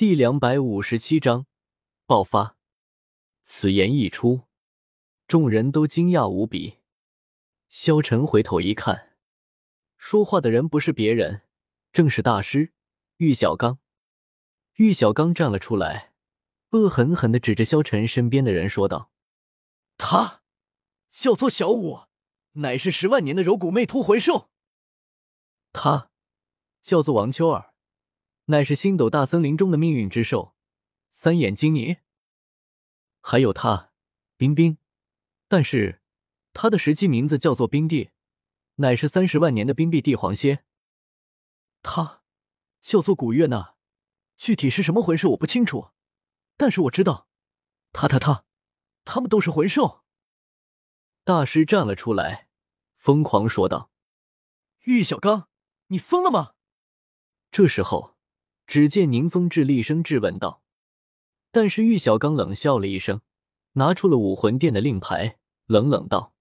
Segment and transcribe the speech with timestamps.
[0.00, 1.44] 第两百五十七章
[2.06, 2.56] 爆发。
[3.42, 4.44] 此言一出，
[5.26, 6.78] 众人都惊讶无比。
[7.68, 9.18] 萧晨回头一看，
[9.98, 11.42] 说话的人不是别人，
[11.92, 12.72] 正是大师
[13.18, 13.78] 玉小刚。
[14.76, 16.14] 玉小刚站了出来，
[16.70, 19.10] 恶狠狠的指着萧晨身边的人说道
[19.98, 20.40] ：“他
[21.10, 22.04] 叫做小五，
[22.52, 24.48] 乃是十万年的柔骨魅突魂兽。
[25.74, 26.10] 他
[26.80, 27.66] 叫做王秋儿。”
[28.50, 30.56] 乃是星斗大森林中的命运之兽，
[31.12, 31.98] 三眼金猊。
[33.20, 33.92] 还有他，
[34.36, 34.76] 冰冰，
[35.46, 36.02] 但是
[36.52, 38.10] 他的实际名字叫做冰帝，
[38.76, 40.64] 乃是三十万年的冰碧帝皇蝎。
[41.80, 42.22] 他
[42.80, 43.76] 叫做古月娜，
[44.36, 45.90] 具体是什么魂兽我不清楚，
[46.56, 47.28] 但是我知道，
[47.92, 48.44] 他他他，
[49.04, 50.02] 他们都是魂兽。
[51.22, 52.48] 大师站了出来，
[52.96, 53.92] 疯狂说道
[54.86, 55.48] ：“玉小刚，
[55.86, 56.54] 你疯了吗？”
[57.52, 58.18] 这时候。
[58.70, 60.62] 只见宁风致厉声质问道，
[61.50, 63.20] 但是玉小刚冷笑了一声，
[63.72, 66.34] 拿出了武魂殿的令牌，冷冷道：“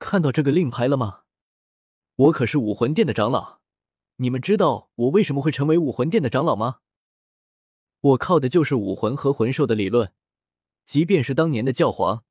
[0.00, 1.24] 看到这个令牌了吗？
[2.16, 3.58] 我可是武魂殿的长老，
[4.16, 6.78] 你们知道我为什么会成为武魂殿的长老吗？
[8.00, 10.10] 我靠的就是武魂和魂兽的理论，
[10.86, 12.24] 即便是当年的教皇，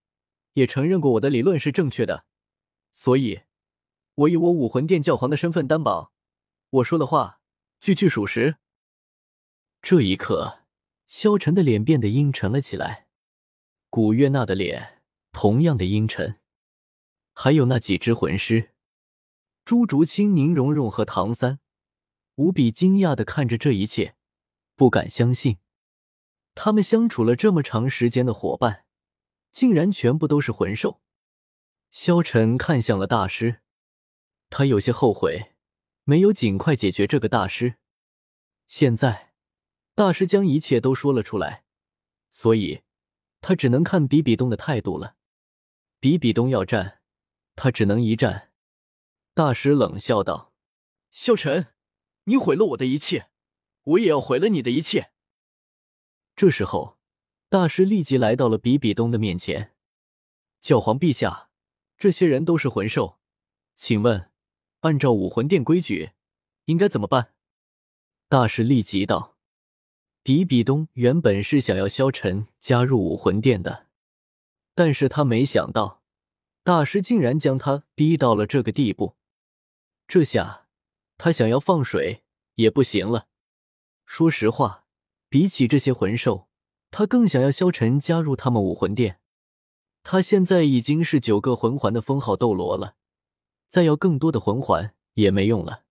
[0.53, 2.25] 也承认过我的理论是正确的，
[2.95, 3.41] 所以，
[4.15, 6.11] 我以我武魂殿教皇的身份担保，
[6.71, 7.39] 我说的话
[7.79, 8.55] 句句属实。”
[9.83, 10.59] 这一刻，
[11.07, 13.07] 萧晨的脸变得阴沉了起来，
[13.89, 15.01] 古月娜的脸
[15.33, 16.39] 同样的阴沉，
[17.33, 18.71] 还有那几只魂师，
[19.65, 21.59] 朱竹清、宁荣荣和唐三，
[22.35, 24.15] 无比惊讶的看着这一切，
[24.77, 25.57] 不敢相信，
[26.55, 28.85] 他们相处了这么长时间的伙伴，
[29.51, 31.01] 竟然全部都是魂兽。
[31.91, 33.59] 萧晨看向了大师，
[34.49, 35.51] 他有些后悔，
[36.05, 37.75] 没有尽快解决这个大师，
[38.65, 39.32] 现在。
[39.95, 41.63] 大师将一切都说了出来，
[42.31, 42.81] 所以
[43.41, 45.15] 他只能看比比东的态度了。
[45.99, 47.01] 比比东要战，
[47.55, 48.51] 他只能一战。
[49.35, 50.51] 大师冷笑道
[51.11, 51.73] ：“萧晨，
[52.25, 53.29] 你毁了我的一切，
[53.83, 55.11] 我也要毁了你的一切。”
[56.35, 56.97] 这时候，
[57.49, 59.75] 大师立即来到了比比东的面前
[60.59, 61.49] ：“教皇陛下，
[61.97, 63.19] 这些人都是魂兽，
[63.75, 64.31] 请问，
[64.79, 66.13] 按照武魂殿规矩，
[66.65, 67.35] 应该怎么办？”
[68.27, 69.32] 大师立即道。
[70.23, 73.87] 比比东原本是想要萧晨加入武魂殿的，
[74.73, 76.01] 但是他没想到
[76.63, 79.17] 大师竟然将他逼到了这个地步，
[80.07, 80.67] 这下
[81.17, 82.23] 他想要放水
[82.55, 83.27] 也不行了。
[84.05, 84.85] 说实话，
[85.27, 86.47] 比起这些魂兽，
[86.89, 89.19] 他更想要萧晨加入他们武魂殿。
[90.03, 92.95] 他现在已经是九个魂环的封号斗罗了，
[93.67, 95.83] 再要更多的魂环也没用了。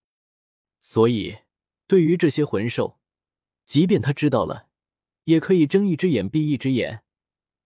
[0.80, 1.38] 所以，
[1.86, 2.98] 对于这些魂兽，
[3.64, 4.68] 即便他知道了，
[5.24, 7.02] 也可以睁一只眼闭一只眼。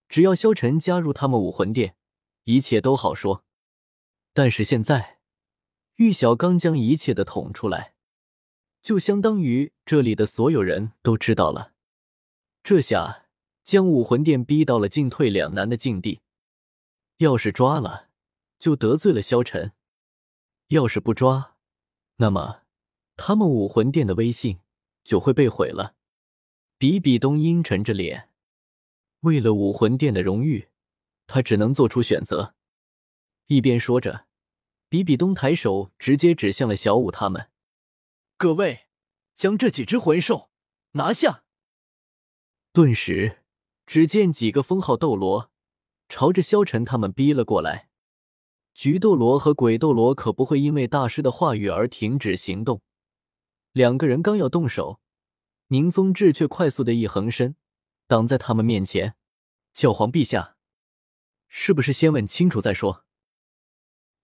[0.08, 1.96] 只要萧晨加入他们武魂殿，
[2.44, 3.44] 一切都好说。
[4.32, 5.18] 但是现在，
[5.96, 7.94] 玉小刚将一切的捅出来，
[8.82, 11.72] 就相当于这里的所有人都知道了。
[12.62, 13.26] 这下
[13.64, 16.20] 将武魂殿逼到了进退两难的境地。
[17.18, 18.10] 要是抓了，
[18.58, 19.70] 就得罪了萧晨；
[20.68, 21.56] 要是不抓，
[22.16, 22.62] 那么
[23.16, 24.60] 他们武魂殿的威信
[25.06, 25.94] 就会被毁了。
[26.76, 28.28] 比比东阴沉着脸，
[29.20, 30.68] 为了武魂殿的荣誉，
[31.26, 32.54] 他只能做出选择。
[33.46, 34.26] 一边说着，
[34.90, 37.48] 比比东抬手直接指向了小舞他们
[38.36, 38.88] ：“各位，
[39.34, 40.50] 将这几只魂兽
[40.92, 41.44] 拿下！”
[42.74, 43.44] 顿时，
[43.86, 45.50] 只见几个封号斗罗
[46.08, 47.88] 朝着萧晨他们逼了过来。
[48.74, 52.82] 菊斗罗和鬼斗罗可不会因为大师的话语而停止行动。
[53.76, 55.02] 两个人刚要动手。
[55.66, 57.56] 宁风致却快速的一横身，
[58.06, 59.16] 挡在他们面前。
[59.74, 60.56] 教皇陛下，
[61.46, 63.04] 是不是先问清楚再说？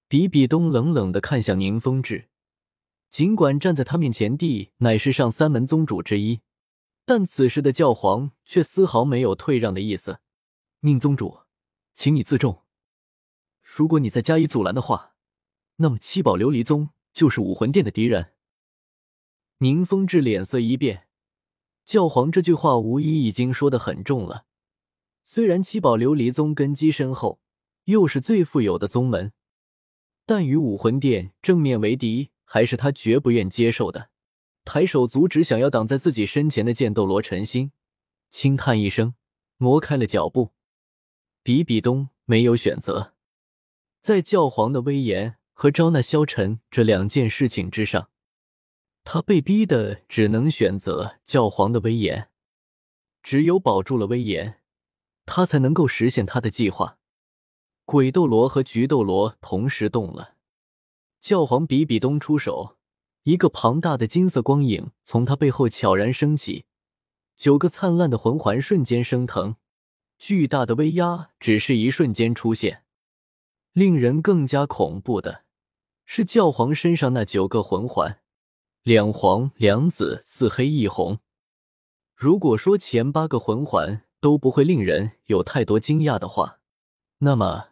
[0.08, 2.30] 比比东冷冷的看向宁风致，
[3.10, 6.40] 尽管站在他面前的乃是上三门宗主之一，
[7.04, 10.20] 但此时的教皇却丝毫没有退让的意思。
[10.80, 11.40] 宁宗主，
[11.92, 12.62] 请你自重。
[13.60, 15.14] 如果你再加以阻拦的话，
[15.76, 18.32] 那么七宝琉璃宗就是武魂殿的敌人。
[19.62, 21.06] 宁风致脸色一变。
[21.84, 24.44] 教皇这句话无疑已经说的很重了。
[25.22, 27.40] 虽然七宝琉璃宗根基深厚，
[27.84, 29.32] 又是最富有的宗门，
[30.26, 34.10] 但与武魂殿正面为敌，还是他绝不愿接受的。
[34.64, 37.70] 抬手阻止想要挡在自己身前的剑斗罗陈心，
[38.30, 39.14] 轻叹一声，
[39.58, 40.50] 挪开了脚步。
[41.44, 43.14] 比比东没有选择，
[44.00, 48.08] 在教皇的威严和招纳萧晨这两件事情之上。
[49.04, 52.28] 他被逼的只能选择教皇的威严。
[53.22, 54.60] 只有保住了威严，
[55.26, 56.98] 他才能够实现他的计划。
[57.84, 60.36] 鬼斗罗和菊斗罗同时动了，
[61.20, 62.78] 教皇比比东出手，
[63.24, 66.64] 一个庞大的金色光影从他背后悄然升起，
[67.36, 69.56] 九个灿烂的魂环瞬间升腾，
[70.18, 72.84] 巨大的威压只是一瞬间出现。
[73.72, 75.44] 令人更加恐怖的
[76.04, 78.21] 是，教皇身上那九个魂环，
[78.84, 81.20] 两黄两紫四黑一红。
[82.16, 86.58] 如果说前八个魂环都不会令人有太多惊讶的话，
[87.18, 87.68] 那么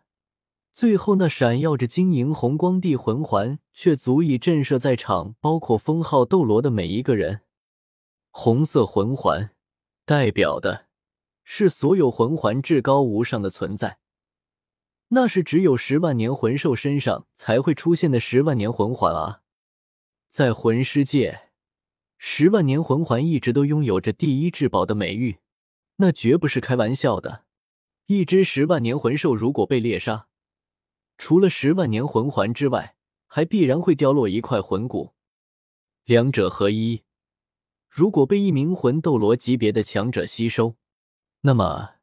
[0.73, 7.41] 最后那闪耀着晶莹红光地魂环却足以震慑在场包括封号斗罗的每一个人。
[8.31, 9.51] 红色魂环
[10.05, 10.87] 代表的
[11.43, 13.99] 是所有魂环至高无上的存在。
[15.09, 19.43] 那是只有十万年魂兽身上才会出现的十万年魂环啊！
[20.31, 21.51] 在魂师界，
[22.17, 25.39] 十万年魂环一直都拥有着第一至宝的美誉，
[25.97, 27.47] 那绝不是开玩笑的。
[28.07, 30.29] 一只十万年魂兽如果被猎杀，
[31.19, 32.95] 除了十万年魂环之外，
[33.27, 35.15] 还必然会掉落一块魂骨，
[36.05, 37.03] 两者合一。
[37.89, 40.77] 如果被一名魂斗罗级别的强者吸收，
[41.41, 41.95] 那么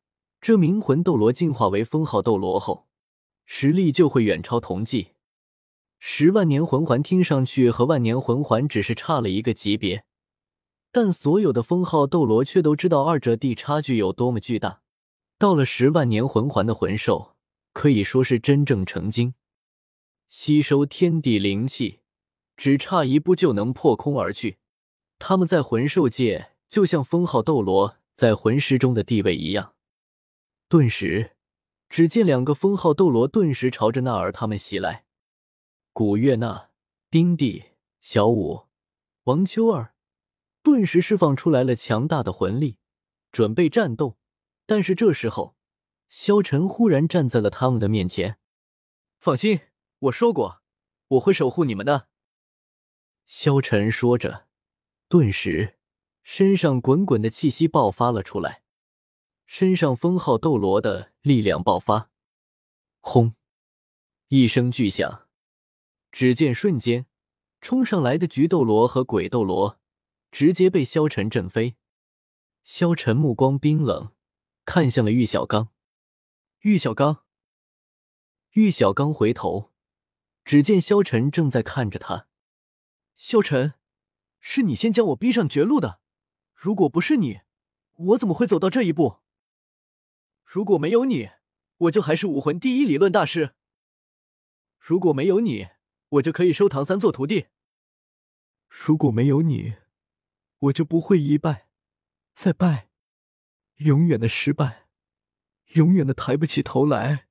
[0.41, 2.89] 这名魂斗罗进化为封号斗罗后。
[3.45, 5.11] 实力就会远超同级。
[6.09, 10.05] 十万年魂环听上去和万年魂环只是差了一个级别，
[10.89, 14.79] 但所有的封号斗罗却都知道二者的差距有多么巨大。
[15.37, 17.35] 到了十万年魂环的魂兽，
[17.73, 19.33] 可以说是真正成精，
[20.29, 21.99] 吸收天地灵气，
[22.55, 24.59] 只差一步就能破空而去。
[25.19, 29.73] 他们在魂兽界就像封号斗罗在魂师中的地位一样。
[30.69, 31.31] 顿时。
[31.89, 35.05] 只见两个封号斗罗顿时朝着那儿他们袭来，
[35.97, 36.69] 古月娜、
[37.09, 37.71] 冰帝、
[38.01, 38.67] 小舞、
[39.23, 39.95] 王秋儿
[40.61, 42.77] 顿时释放出来了强大的魂力，
[43.31, 44.15] 准备战斗。
[44.67, 45.57] 但是这时候，
[46.07, 48.37] 萧晨忽然站在了他们的面前。
[49.17, 49.61] 放心，
[49.97, 50.61] 我说过，
[51.07, 52.09] 我会守护你们的。
[53.25, 54.45] 萧晨说着，
[55.09, 55.79] 顿时
[56.21, 58.61] 身上滚滚的气息爆发了出来。
[59.47, 62.11] 身上封号斗罗的力量爆发，
[62.99, 63.33] 轰！
[64.27, 65.26] 一声巨响，
[66.11, 67.05] 只见瞬间
[67.61, 69.79] 冲上来的菊斗罗和鬼斗罗
[70.31, 71.75] 直接被萧晨震飞。
[72.63, 74.11] 萧晨目光冰冷，
[74.65, 75.69] 看向了玉小刚。
[76.59, 77.23] 玉小刚，
[78.51, 79.71] 玉小刚回头，
[80.43, 82.27] 只见萧晨正在看着他。
[83.15, 83.75] 萧晨，
[84.39, 86.01] 是你先将我逼上绝路的，
[86.53, 87.41] 如果不是你，
[87.93, 89.19] 我怎么会走到这一步？
[90.43, 91.29] 如果没有你，
[91.77, 93.55] 我就还是武魂第一理论大师。
[94.77, 95.67] 如果没有你，
[96.09, 97.47] 我就可以收唐三做徒弟。
[98.67, 99.75] 如果没有你，
[100.59, 101.69] 我就不会一败
[102.33, 102.89] 再败，
[103.75, 104.87] 永远的失败，
[105.73, 107.27] 永远的抬不起头来。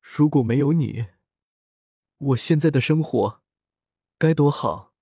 [0.00, 1.06] 如果没有你，
[2.16, 3.42] 我现在的生活
[4.18, 4.94] 该多好！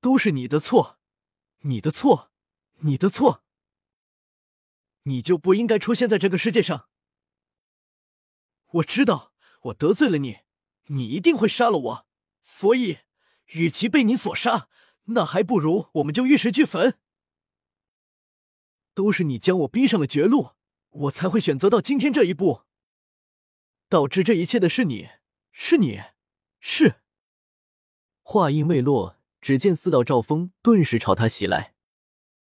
[0.00, 0.98] 都是你的错，
[1.60, 2.32] 你的错，
[2.80, 3.44] 你的错。
[5.02, 6.88] 你就不应该出现在这个世界上。
[8.66, 9.32] 我知道
[9.62, 10.40] 我得罪了你，
[10.86, 12.06] 你一定会杀了我，
[12.42, 12.98] 所以，
[13.52, 14.68] 与其被你所杀，
[15.06, 16.98] 那还不如我们就玉石俱焚。
[18.94, 20.52] 都是你将我逼上了绝路，
[20.88, 22.62] 我才会选择到今天这一步。
[23.88, 25.10] 导致这一切的是你，
[25.52, 26.00] 是你，
[26.58, 26.96] 是。
[28.22, 31.75] 话音未落，只见四道赵风顿时朝他袭来。